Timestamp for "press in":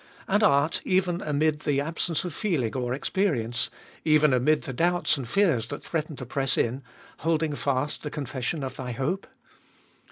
6.25-6.81